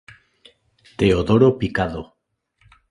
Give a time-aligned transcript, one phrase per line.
[0.97, 2.01] Teodoro Picado.